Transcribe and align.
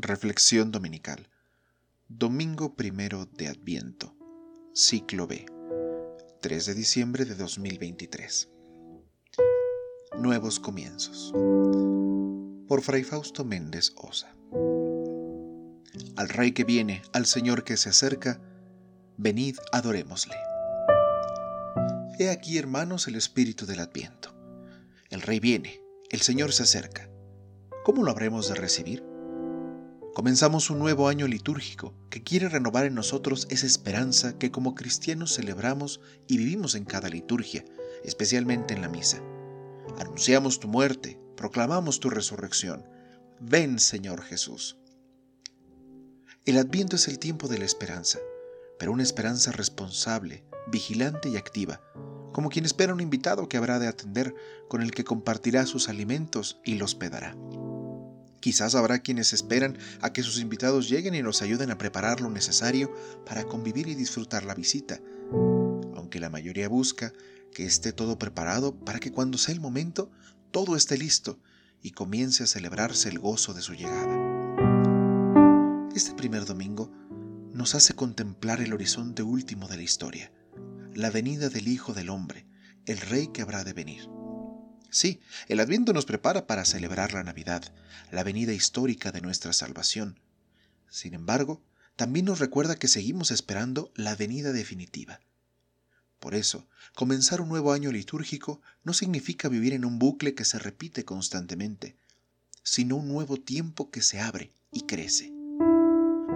Reflexión 0.00 0.70
Dominical. 0.70 1.28
Domingo 2.06 2.76
primero 2.76 3.26
de 3.26 3.48
Adviento. 3.48 4.14
Ciclo 4.72 5.26
B. 5.26 5.44
3 6.40 6.66
de 6.66 6.74
diciembre 6.74 7.24
de 7.24 7.34
2023. 7.34 8.48
Nuevos 10.20 10.60
comienzos. 10.60 11.32
Por 12.68 12.82
Fray 12.82 13.02
Fausto 13.02 13.44
Méndez 13.44 13.92
Osa. 13.96 14.32
Al 16.14 16.28
Rey 16.28 16.52
que 16.52 16.62
viene, 16.62 17.02
al 17.12 17.26
Señor 17.26 17.64
que 17.64 17.76
se 17.76 17.88
acerca, 17.88 18.40
venid, 19.16 19.56
adorémosle. 19.72 20.36
He 22.20 22.30
aquí, 22.30 22.56
hermanos, 22.56 23.08
el 23.08 23.16
espíritu 23.16 23.66
del 23.66 23.80
Adviento. 23.80 24.32
El 25.10 25.22
Rey 25.22 25.40
viene, 25.40 25.80
el 26.10 26.20
Señor 26.20 26.52
se 26.52 26.62
acerca. 26.62 27.10
¿Cómo 27.84 28.04
lo 28.04 28.12
habremos 28.12 28.48
de 28.48 28.54
recibir? 28.54 29.07
Comenzamos 30.18 30.68
un 30.68 30.80
nuevo 30.80 31.06
año 31.06 31.28
litúrgico 31.28 31.94
que 32.10 32.24
quiere 32.24 32.48
renovar 32.48 32.84
en 32.86 32.94
nosotros 32.96 33.46
esa 33.50 33.66
esperanza 33.66 34.36
que 34.36 34.50
como 34.50 34.74
cristianos 34.74 35.36
celebramos 35.36 36.00
y 36.26 36.38
vivimos 36.38 36.74
en 36.74 36.84
cada 36.84 37.08
liturgia, 37.08 37.64
especialmente 38.02 38.74
en 38.74 38.82
la 38.82 38.88
misa. 38.88 39.22
Anunciamos 40.00 40.58
tu 40.58 40.66
muerte, 40.66 41.20
proclamamos 41.36 42.00
tu 42.00 42.10
resurrección. 42.10 42.84
Ven, 43.38 43.78
Señor 43.78 44.22
Jesús. 44.22 44.76
El 46.44 46.58
adviento 46.58 46.96
es 46.96 47.06
el 47.06 47.20
tiempo 47.20 47.46
de 47.46 47.58
la 47.58 47.64
esperanza, 47.64 48.18
pero 48.76 48.90
una 48.90 49.04
esperanza 49.04 49.52
responsable, 49.52 50.44
vigilante 50.66 51.28
y 51.28 51.36
activa, 51.36 51.80
como 52.32 52.48
quien 52.48 52.64
espera 52.64 52.92
un 52.92 53.00
invitado 53.00 53.48
que 53.48 53.56
habrá 53.56 53.78
de 53.78 53.86
atender, 53.86 54.34
con 54.68 54.82
el 54.82 54.90
que 54.90 55.04
compartirá 55.04 55.64
sus 55.64 55.88
alimentos 55.88 56.58
y 56.64 56.74
los 56.74 56.94
hospedará. 56.94 57.36
Quizás 58.40 58.74
habrá 58.74 59.00
quienes 59.00 59.32
esperan 59.32 59.78
a 60.00 60.12
que 60.12 60.22
sus 60.22 60.40
invitados 60.40 60.88
lleguen 60.88 61.14
y 61.14 61.22
nos 61.22 61.42
ayuden 61.42 61.70
a 61.70 61.78
preparar 61.78 62.20
lo 62.20 62.30
necesario 62.30 62.94
para 63.26 63.44
convivir 63.44 63.88
y 63.88 63.94
disfrutar 63.94 64.44
la 64.44 64.54
visita, 64.54 65.00
aunque 65.94 66.20
la 66.20 66.30
mayoría 66.30 66.68
busca 66.68 67.12
que 67.52 67.66
esté 67.66 67.92
todo 67.92 68.18
preparado 68.18 68.74
para 68.74 69.00
que 69.00 69.10
cuando 69.10 69.38
sea 69.38 69.54
el 69.54 69.60
momento 69.60 70.10
todo 70.50 70.76
esté 70.76 70.96
listo 70.96 71.38
y 71.82 71.90
comience 71.90 72.44
a 72.44 72.46
celebrarse 72.46 73.08
el 73.08 73.18
gozo 73.18 73.54
de 73.54 73.62
su 73.62 73.74
llegada. 73.74 74.16
Este 75.94 76.14
primer 76.14 76.44
domingo 76.44 76.92
nos 77.52 77.74
hace 77.74 77.94
contemplar 77.94 78.60
el 78.60 78.72
horizonte 78.72 79.22
último 79.22 79.66
de 79.68 79.76
la 79.76 79.82
historia, 79.82 80.32
la 80.94 81.10
venida 81.10 81.48
del 81.48 81.68
Hijo 81.68 81.92
del 81.92 82.10
Hombre, 82.10 82.46
el 82.86 82.98
Rey 82.98 83.28
que 83.28 83.42
habrá 83.42 83.64
de 83.64 83.72
venir. 83.72 84.17
Sí, 84.90 85.20
el 85.48 85.60
Adviento 85.60 85.92
nos 85.92 86.06
prepara 86.06 86.46
para 86.46 86.64
celebrar 86.64 87.12
la 87.12 87.22
Navidad, 87.22 87.62
la 88.10 88.24
venida 88.24 88.52
histórica 88.52 89.12
de 89.12 89.20
nuestra 89.20 89.52
salvación. 89.52 90.18
Sin 90.88 91.14
embargo, 91.14 91.62
también 91.96 92.24
nos 92.24 92.38
recuerda 92.38 92.76
que 92.76 92.88
seguimos 92.88 93.30
esperando 93.30 93.92
la 93.94 94.14
venida 94.14 94.52
definitiva. 94.52 95.20
Por 96.20 96.34
eso, 96.34 96.66
comenzar 96.94 97.40
un 97.40 97.48
nuevo 97.48 97.72
año 97.72 97.92
litúrgico 97.92 98.60
no 98.82 98.92
significa 98.92 99.48
vivir 99.48 99.72
en 99.72 99.84
un 99.84 99.98
bucle 99.98 100.34
que 100.34 100.44
se 100.44 100.58
repite 100.58 101.04
constantemente, 101.04 101.96
sino 102.62 102.96
un 102.96 103.08
nuevo 103.08 103.36
tiempo 103.36 103.90
que 103.90 104.02
se 104.02 104.20
abre 104.20 104.50
y 104.72 104.82
crece. 104.82 105.32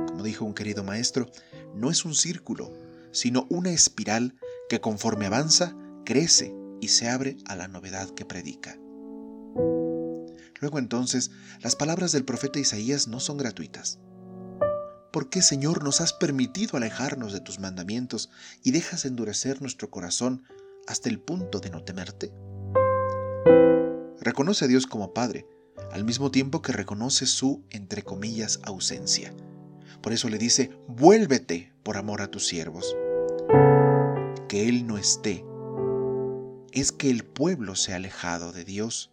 Como 0.08 0.22
dijo 0.22 0.44
un 0.44 0.54
querido 0.54 0.84
maestro, 0.84 1.30
no 1.74 1.90
es 1.90 2.04
un 2.04 2.14
círculo, 2.14 2.72
sino 3.12 3.46
una 3.48 3.70
espiral 3.70 4.36
que 4.68 4.80
conforme 4.80 5.26
avanza, 5.26 5.74
crece 6.04 6.54
y 6.82 6.88
se 6.88 7.08
abre 7.08 7.38
a 7.46 7.54
la 7.54 7.68
novedad 7.68 8.10
que 8.10 8.24
predica. 8.24 8.76
Luego 10.60 10.80
entonces, 10.80 11.30
las 11.62 11.76
palabras 11.76 12.10
del 12.10 12.24
profeta 12.24 12.58
Isaías 12.58 13.06
no 13.06 13.20
son 13.20 13.38
gratuitas. 13.38 14.00
¿Por 15.12 15.30
qué, 15.30 15.42
Señor, 15.42 15.84
nos 15.84 16.00
has 16.00 16.12
permitido 16.12 16.76
alejarnos 16.76 17.32
de 17.32 17.40
tus 17.40 17.60
mandamientos 17.60 18.30
y 18.64 18.72
dejas 18.72 19.04
endurecer 19.04 19.62
nuestro 19.62 19.90
corazón 19.90 20.42
hasta 20.88 21.08
el 21.08 21.20
punto 21.20 21.60
de 21.60 21.70
no 21.70 21.84
temerte? 21.84 22.32
Reconoce 24.20 24.64
a 24.64 24.68
Dios 24.68 24.86
como 24.88 25.14
Padre, 25.14 25.46
al 25.92 26.04
mismo 26.04 26.32
tiempo 26.32 26.62
que 26.62 26.72
reconoce 26.72 27.26
su, 27.26 27.64
entre 27.70 28.02
comillas, 28.02 28.58
ausencia. 28.64 29.32
Por 30.02 30.12
eso 30.12 30.28
le 30.28 30.38
dice, 30.38 30.72
vuélvete 30.88 31.72
por 31.84 31.96
amor 31.96 32.22
a 32.22 32.28
tus 32.28 32.48
siervos. 32.48 32.96
Que 34.48 34.68
Él 34.68 34.86
no 34.86 34.98
esté 34.98 35.44
es 36.72 36.90
que 36.90 37.10
el 37.10 37.24
pueblo 37.24 37.76
se 37.76 37.92
ha 37.92 37.96
alejado 37.96 38.52
de 38.52 38.64
Dios 38.64 39.10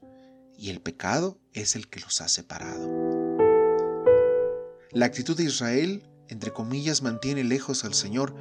y 0.57 0.69
el 0.69 0.81
pecado 0.81 1.37
es 1.53 1.75
el 1.75 1.89
que 1.89 1.99
los 1.99 2.21
ha 2.21 2.29
separado. 2.29 2.87
La 4.91 5.05
actitud 5.05 5.35
de 5.35 5.43
Israel, 5.43 6.03
entre 6.29 6.51
comillas, 6.51 7.01
mantiene 7.01 7.43
lejos 7.43 7.83
al 7.83 7.93
Señor 7.93 8.33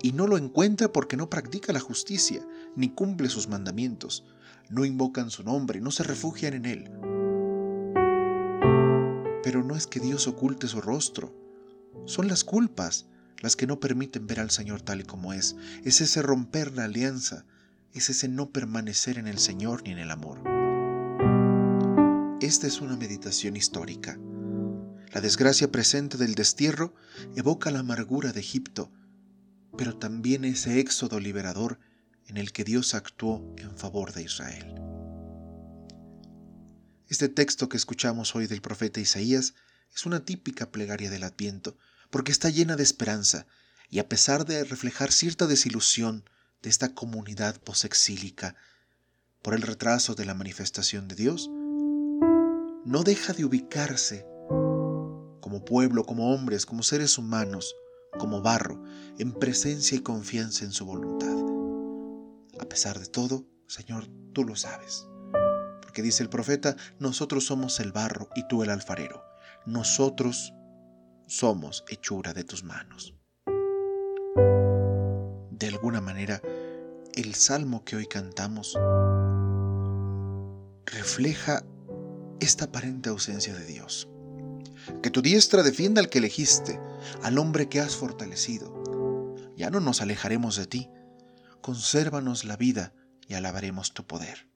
y 0.00 0.12
no 0.12 0.26
lo 0.26 0.38
encuentra 0.38 0.92
porque 0.92 1.16
no 1.16 1.28
practica 1.28 1.72
la 1.72 1.80
justicia, 1.80 2.46
ni 2.76 2.90
cumple 2.90 3.28
sus 3.28 3.48
mandamientos, 3.48 4.24
no 4.70 4.84
invocan 4.84 5.30
su 5.30 5.42
nombre, 5.42 5.80
no 5.80 5.90
se 5.90 6.04
refugian 6.04 6.54
en 6.54 6.64
Él. 6.66 6.90
Pero 9.42 9.64
no 9.64 9.74
es 9.76 9.86
que 9.86 10.00
Dios 10.00 10.28
oculte 10.28 10.68
su 10.68 10.80
rostro, 10.80 11.34
son 12.06 12.28
las 12.28 12.44
culpas 12.44 13.06
las 13.42 13.56
que 13.56 13.66
no 13.66 13.80
permiten 13.80 14.26
ver 14.26 14.40
al 14.40 14.50
Señor 14.50 14.82
tal 14.82 15.00
y 15.00 15.04
como 15.04 15.32
es, 15.32 15.56
es 15.84 16.00
ese 16.00 16.22
romper 16.22 16.72
la 16.72 16.84
alianza, 16.84 17.46
es 17.92 18.10
ese 18.10 18.28
no 18.28 18.50
permanecer 18.50 19.18
en 19.18 19.26
el 19.26 19.38
Señor 19.38 19.82
ni 19.82 19.90
en 19.90 19.98
el 19.98 20.10
amor. 20.10 20.42
Esta 22.40 22.66
es 22.66 22.80
una 22.80 22.96
meditación 22.96 23.56
histórica. 23.56 24.18
La 25.12 25.20
desgracia 25.20 25.70
presente 25.70 26.16
del 26.16 26.34
destierro 26.34 26.94
evoca 27.34 27.70
la 27.70 27.80
amargura 27.80 28.32
de 28.32 28.40
Egipto, 28.40 28.92
pero 29.76 29.96
también 29.96 30.44
ese 30.44 30.78
éxodo 30.80 31.20
liberador 31.20 31.80
en 32.26 32.36
el 32.36 32.52
que 32.52 32.64
Dios 32.64 32.94
actuó 32.94 33.54
en 33.58 33.76
favor 33.76 34.12
de 34.12 34.22
Israel. 34.22 34.74
Este 37.08 37.28
texto 37.28 37.68
que 37.68 37.76
escuchamos 37.76 38.36
hoy 38.36 38.46
del 38.46 38.60
profeta 38.60 39.00
Isaías 39.00 39.54
es 39.92 40.06
una 40.06 40.24
típica 40.24 40.70
plegaria 40.70 41.10
del 41.10 41.24
Adviento, 41.24 41.76
porque 42.10 42.30
está 42.30 42.50
llena 42.50 42.76
de 42.76 42.84
esperanza, 42.84 43.46
y 43.88 43.98
a 43.98 44.08
pesar 44.08 44.44
de 44.44 44.62
reflejar 44.62 45.10
cierta 45.10 45.48
desilusión 45.48 46.24
de 46.62 46.70
esta 46.70 46.94
comunidad 46.94 47.60
posexílica 47.60 48.54
por 49.42 49.54
el 49.54 49.62
retraso 49.62 50.14
de 50.14 50.26
la 50.26 50.34
manifestación 50.34 51.08
de 51.08 51.14
Dios, 51.14 51.48
no 52.84 53.02
deja 53.04 53.32
de 53.32 53.44
ubicarse 53.44 54.26
como 55.40 55.64
pueblo, 55.64 56.04
como 56.04 56.34
hombres, 56.34 56.66
como 56.66 56.82
seres 56.82 57.16
humanos, 57.18 57.74
como 58.18 58.42
barro, 58.42 58.82
en 59.18 59.32
presencia 59.32 59.96
y 59.96 60.00
confianza 60.00 60.64
en 60.64 60.72
su 60.72 60.84
voluntad. 60.84 61.36
A 62.60 62.68
pesar 62.68 62.98
de 63.00 63.06
todo, 63.06 63.46
Señor, 63.66 64.06
tú 64.34 64.44
lo 64.44 64.56
sabes. 64.56 65.06
Porque 65.82 66.02
dice 66.02 66.22
el 66.22 66.28
profeta, 66.28 66.76
nosotros 66.98 67.46
somos 67.46 67.80
el 67.80 67.92
barro 67.92 68.28
y 68.34 68.46
tú 68.48 68.62
el 68.62 68.70
alfarero. 68.70 69.24
Nosotros 69.66 70.52
somos 71.26 71.84
hechura 71.88 72.32
de 72.34 72.44
tus 72.44 72.64
manos 72.64 73.14
alguna 75.80 76.02
manera, 76.02 76.42
el 77.14 77.34
salmo 77.34 77.86
que 77.86 77.96
hoy 77.96 78.06
cantamos 78.06 78.78
refleja 80.84 81.64
esta 82.38 82.66
aparente 82.66 83.08
ausencia 83.08 83.54
de 83.54 83.64
Dios. 83.64 84.06
Que 85.02 85.10
tu 85.10 85.22
diestra 85.22 85.62
defienda 85.62 86.02
al 86.02 86.10
que 86.10 86.18
elegiste, 86.18 86.78
al 87.22 87.38
hombre 87.38 87.70
que 87.70 87.80
has 87.80 87.96
fortalecido. 87.96 89.34
Ya 89.56 89.70
no 89.70 89.80
nos 89.80 90.02
alejaremos 90.02 90.56
de 90.56 90.66
ti. 90.66 90.90
Consérvanos 91.62 92.44
la 92.44 92.58
vida 92.58 92.92
y 93.26 93.32
alabaremos 93.32 93.94
tu 93.94 94.06
poder. 94.06 94.50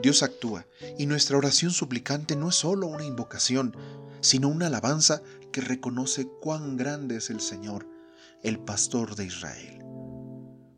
Dios 0.00 0.22
actúa 0.22 0.66
y 0.98 1.06
nuestra 1.06 1.36
oración 1.36 1.72
suplicante 1.72 2.36
no 2.36 2.50
es 2.50 2.54
solo 2.54 2.86
una 2.86 3.04
invocación, 3.04 3.76
sino 4.20 4.46
una 4.46 4.68
alabanza 4.68 5.20
que 5.50 5.62
reconoce 5.62 6.28
cuán 6.40 6.76
grande 6.76 7.16
es 7.16 7.28
el 7.30 7.40
Señor 7.40 7.97
el 8.42 8.58
pastor 8.58 9.16
de 9.16 9.26
Israel. 9.26 9.78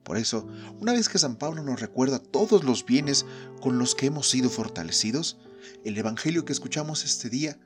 Por 0.04 0.16
eso, 0.16 0.48
una 0.80 0.92
vez 0.92 1.08
que 1.08 1.18
San 1.18 1.36
Pablo 1.36 1.62
nos 1.62 1.80
recuerda 1.80 2.18
todos 2.18 2.64
los 2.64 2.84
bienes 2.84 3.26
con 3.60 3.78
los 3.78 3.94
que 3.94 4.06
hemos 4.06 4.28
sido 4.28 4.50
fortalecidos, 4.50 5.38
el 5.84 5.96
Evangelio 5.96 6.44
que 6.44 6.52
escuchamos 6.52 7.04
este 7.04 7.30
día 7.30 7.58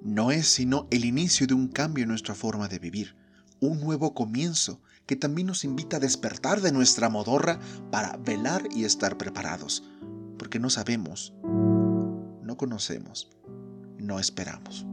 no 0.00 0.30
es 0.30 0.46
sino 0.46 0.86
el 0.90 1.04
inicio 1.04 1.46
de 1.46 1.54
un 1.54 1.68
cambio 1.68 2.04
en 2.04 2.08
nuestra 2.08 2.34
forma 2.34 2.68
de 2.68 2.78
vivir, 2.78 3.16
un 3.60 3.80
nuevo 3.80 4.14
comienzo 4.14 4.80
que 5.06 5.16
también 5.16 5.48
nos 5.48 5.64
invita 5.64 5.98
a 5.98 6.00
despertar 6.00 6.60
de 6.60 6.72
nuestra 6.72 7.10
modorra 7.10 7.58
para 7.90 8.16
velar 8.16 8.62
y 8.74 8.84
estar 8.84 9.18
preparados, 9.18 9.82
porque 10.38 10.58
no 10.58 10.70
sabemos, 10.70 11.34
no 11.42 12.56
conocemos, 12.56 13.28
no 13.98 14.18
esperamos 14.18 14.86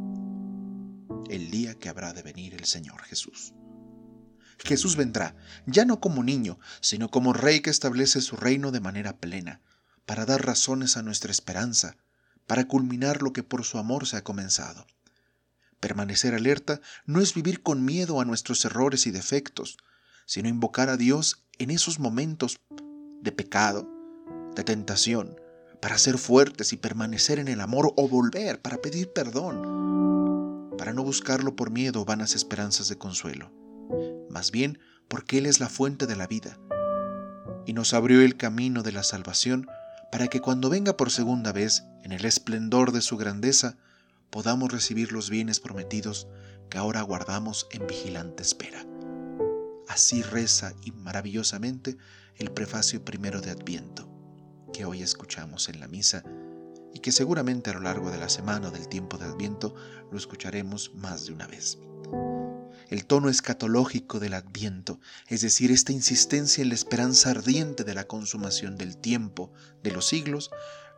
el 1.30 1.52
día 1.52 1.76
que 1.76 1.90
habrá 1.90 2.14
de 2.14 2.22
venir 2.22 2.54
el 2.54 2.66
Señor 2.66 3.02
Jesús. 3.04 3.54
Jesús 4.60 4.96
vendrá, 4.96 5.36
ya 5.66 5.86
no 5.86 6.00
como 6.00 6.24
niño, 6.24 6.60
sino 6.82 7.10
como 7.10 7.34
rey 7.34 7.62
que 7.62 7.70
establece 7.70 8.22
su 8.22 8.36
reino 8.36 8.72
de 8.72 8.80
manera 8.80 9.18
plena, 9.18 9.62
para 10.06 10.26
dar 10.26 10.46
razones 10.46 10.98
a 10.98 11.04
nuestra 11.04 11.32
esperanza, 11.32 11.98
para 12.48 12.68
culminar 12.68 13.22
lo 13.22 13.34
que 13.34 13.44
por 13.44 13.64
su 13.64 13.78
amor 13.78 14.08
se 14.08 14.18
ha 14.18 14.24
comenzado. 14.24 14.88
Permanecer 15.80 16.34
alerta 16.34 16.82
no 17.06 17.22
es 17.22 17.34
vivir 17.34 17.62
con 17.62 17.86
miedo 17.86 18.20
a 18.20 18.26
nuestros 18.26 18.66
errores 18.66 19.06
y 19.06 19.12
defectos, 19.12 19.78
sino 20.26 20.50
invocar 20.50 20.90
a 20.90 20.98
Dios 20.98 21.44
en 21.60 21.70
esos 21.70 22.00
momentos 22.00 22.60
de 23.22 23.32
pecado, 23.32 23.88
de 24.56 24.64
tentación, 24.64 25.40
para 25.82 25.98
ser 25.98 26.18
fuertes 26.18 26.74
y 26.74 26.78
permanecer 26.78 27.38
en 27.38 27.48
el 27.48 27.62
amor 27.62 27.94
o 27.96 28.08
volver 28.08 28.62
para 28.62 28.78
pedir 28.78 29.12
perdón, 29.14 30.76
para 30.78 30.94
no 30.94 31.04
buscarlo 31.04 31.56
por 31.56 31.70
miedo 31.70 32.02
o 32.02 32.06
vanas 32.06 32.34
esperanzas 32.34 32.88
de 32.88 32.98
consuelo, 32.98 33.52
más 34.30 34.52
bien 34.52 34.80
porque 35.08 35.38
Él 35.38 35.46
es 35.46 35.60
la 35.60 35.70
fuente 35.70 36.08
de 36.08 36.16
la 36.16 36.28
vida 36.28 36.58
y 37.66 37.74
nos 37.74 37.94
abrió 37.94 38.22
el 38.22 38.38
camino 38.38 38.82
de 38.82 38.94
la 38.94 39.04
salvación 39.04 39.68
para 40.12 40.28
que 40.28 40.40
cuando 40.40 40.70
venga 40.70 40.96
por 40.96 41.12
segunda 41.12 41.52
vez, 41.52 41.84
en 42.04 42.14
el 42.14 42.24
esplendor 42.26 42.94
de 42.94 43.02
su 43.02 43.18
grandeza, 43.18 43.76
podamos 44.30 44.72
recibir 44.72 45.12
los 45.12 45.30
bienes 45.30 45.60
prometidos 45.60 46.28
que 46.70 46.78
ahora 46.78 47.02
guardamos 47.02 47.68
en 47.72 47.86
vigilante 47.86 48.42
espera. 48.42 48.86
Así 49.88 50.22
reza 50.22 50.74
y 50.84 50.92
maravillosamente 50.92 51.98
el 52.38 52.52
prefacio 52.52 53.04
primero 53.04 53.42
de 53.42 53.52
Adviento, 53.52 54.10
que 54.72 54.86
hoy 54.86 55.02
escuchamos 55.02 55.68
en 55.68 55.82
la 55.82 55.88
misa 55.90 56.24
y 56.94 57.00
que 57.00 57.12
seguramente 57.12 57.70
a 57.70 57.74
lo 57.74 57.82
largo 57.82 58.12
de 58.12 58.18
la 58.18 58.30
semana 58.30 58.70
o 58.70 58.72
del 58.72 58.88
tiempo 58.88 59.18
de 59.18 59.26
Adviento 59.26 59.76
lo 60.10 60.18
escucharemos 60.18 60.94
más 60.96 61.26
de 61.26 61.34
una 61.34 61.48
vez. 61.48 61.78
El 62.90 63.06
tono 63.06 63.30
escatológico 63.30 64.20
del 64.20 64.34
Adviento, 64.34 65.00
es 65.28 65.42
decir, 65.42 65.72
esta 65.72 65.92
insistencia 65.92 66.62
en 66.62 66.70
la 66.70 66.76
esperanza 66.76 67.32
ardiente 67.32 67.84
de 67.84 67.94
la 67.94 68.06
consumación 68.08 68.78
del 68.78 68.96
tiempo, 68.98 69.52
de 69.84 69.92
los 69.92 70.08
siglos, 70.08 70.52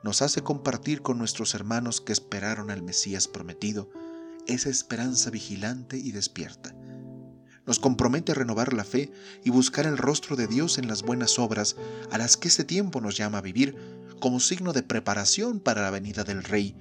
nos 0.04 0.22
hace 0.22 0.42
compartir 0.42 1.02
con 1.02 1.18
nuestros 1.18 1.56
hermanos 1.56 2.00
que 2.00 2.14
esperaron 2.14 2.70
al 2.70 2.84
Mesías 2.84 3.28
prometido 3.28 3.90
esa 4.46 4.70
esperanza 4.70 5.30
vigilante 5.30 5.98
y 5.98 6.12
despierta. 6.12 6.76
Nos 7.66 7.80
compromete 7.80 8.32
a 8.32 8.36
renovar 8.36 8.74
la 8.74 8.84
fe 8.84 9.12
y 9.44 9.50
buscar 9.50 9.86
el 9.86 9.98
rostro 9.98 10.36
de 10.36 10.48
Dios 10.48 10.78
en 10.78 10.88
las 10.88 11.04
buenas 11.04 11.38
obras 11.38 11.76
a 12.12 12.18
las 12.18 12.38
que 12.38 12.48
este 12.48 12.64
tiempo 12.64 13.02
nos 13.02 13.18
llama 13.18 13.40
a 13.40 13.42
vivir 13.42 13.76
como 14.20 14.40
signo 14.40 14.74
de 14.74 14.84
preparación 14.84 15.60
para 15.60 15.82
la 15.82 15.92
venida 15.92 16.24
del 16.24 16.44
Rey. 16.44 16.76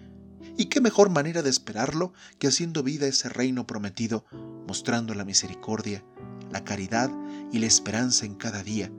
Y 0.59 0.67
qué 0.67 0.81
mejor 0.81 1.09
manera 1.09 1.43
de 1.43 1.51
esperarlo 1.51 2.13
que 2.41 2.49
haciendo 2.49 2.83
vida 2.83 3.07
ese 3.07 3.29
reino 3.29 3.65
prometido, 3.65 4.27
mostrando 4.67 5.15
la 5.15 5.25
misericordia, 5.25 6.05
la 6.51 6.65
caridad 6.65 7.13
y 7.53 7.61
la 7.61 7.67
esperanza 7.67 8.27
en 8.27 8.35
cada 8.35 8.65
día, 8.65 8.91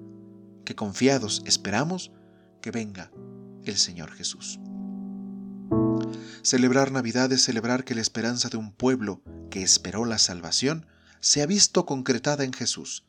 que 0.64 0.76
confiados 0.76 1.44
esperamos 1.46 2.14
que 2.62 2.72
venga 2.72 3.12
el 3.66 3.76
Señor 3.76 4.14
Jesús. 4.14 4.58
Celebrar 6.44 6.94
Navidad 6.94 7.30
es 7.34 7.44
celebrar 7.44 7.84
que 7.84 7.94
la 7.94 8.02
esperanza 8.02 8.48
de 8.48 8.56
un 8.56 8.72
pueblo 8.72 9.22
que 9.52 9.62
esperó 9.62 10.06
la 10.06 10.18
salvación 10.18 10.86
se 11.20 11.42
ha 11.42 11.46
visto 11.46 11.86
concretada 11.86 12.46
en 12.46 12.54
Jesús, 12.54 13.04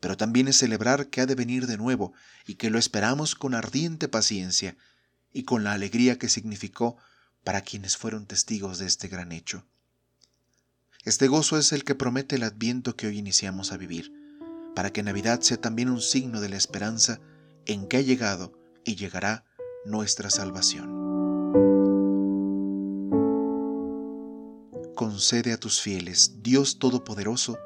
pero 0.00 0.18
también 0.18 0.48
es 0.48 0.58
celebrar 0.58 1.08
que 1.08 1.22
ha 1.22 1.26
de 1.26 1.34
venir 1.34 1.66
de 1.66 1.78
nuevo 1.78 2.12
y 2.46 2.56
que 2.56 2.68
lo 2.68 2.78
esperamos 2.78 3.34
con 3.34 3.54
ardiente 3.54 4.06
paciencia 4.06 4.76
y 5.32 5.44
con 5.44 5.64
la 5.64 5.72
alegría 5.72 6.18
que 6.18 6.28
significó 6.28 6.98
para 7.44 7.62
quienes 7.62 7.96
fueron 7.96 8.26
testigos 8.26 8.78
de 8.78 8.86
este 8.86 9.08
gran 9.08 9.32
hecho. 9.32 9.64
Este 11.04 11.28
gozo 11.28 11.56
es 11.56 11.72
el 11.72 11.84
que 11.84 11.94
promete 11.94 12.36
el 12.36 12.42
adviento 12.42 12.94
que 12.94 13.06
hoy 13.06 13.18
iniciamos 13.18 13.72
a 13.72 13.76
vivir, 13.76 14.12
para 14.74 14.92
que 14.92 15.02
Navidad 15.02 15.40
sea 15.40 15.56
también 15.56 15.88
un 15.88 16.00
signo 16.00 16.40
de 16.40 16.50
la 16.50 16.56
esperanza 16.56 17.20
en 17.66 17.88
que 17.88 17.96
ha 17.96 18.02
llegado 18.02 18.52
y 18.84 18.96
llegará 18.96 19.44
nuestra 19.84 20.30
salvación. 20.30 21.00
Concede 24.94 25.52
a 25.54 25.56
tus 25.56 25.80
fieles, 25.80 26.42
Dios 26.42 26.78
Todopoderoso, 26.78 27.58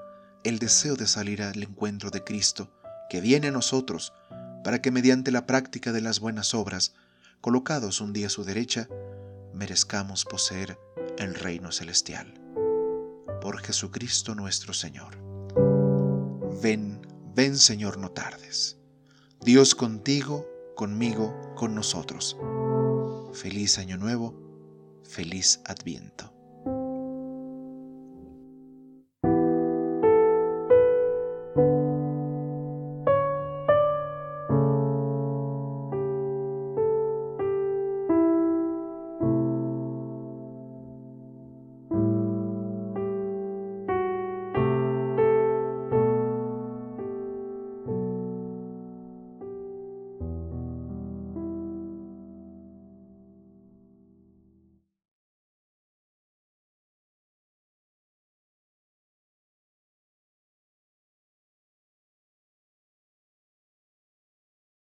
el 0.45 0.61
deseo 0.61 0.95
de 0.95 1.09
salir 1.09 1.43
al 1.43 1.61
encuentro 1.63 2.11
de 2.11 2.23
Cristo, 2.23 2.71
que 3.11 3.21
viene 3.21 3.49
a 3.49 3.51
nosotros, 3.51 4.13
para 4.63 4.81
que 4.81 4.93
mediante 4.93 5.33
la 5.33 5.47
práctica 5.47 5.93
de 5.93 6.01
las 6.01 6.21
buenas 6.21 6.55
obras, 6.55 6.95
colocados 7.41 8.01
un 8.01 8.13
día 8.13 8.29
a 8.29 8.31
su 8.31 8.45
derecha, 8.45 8.89
merezcamos 9.55 10.25
poseer 10.25 10.79
el 11.19 11.35
reino 11.35 11.73
celestial. 11.73 12.35
Por 13.41 13.61
Jesucristo 13.61 14.35
nuestro 14.35 14.75
Señor. 14.75 15.19
Ven, 16.63 17.01
ven 17.35 17.57
Señor, 17.57 17.99
no 17.99 18.11
tardes. 18.11 18.79
Dios 19.41 19.75
contigo, 19.75 20.47
conmigo, 20.77 21.55
con 21.55 21.75
nosotros. 21.75 22.37
Feliz 23.33 23.79
año 23.79 23.97
nuevo, 23.97 24.35
feliz 25.05 25.61
adviento. 25.67 26.33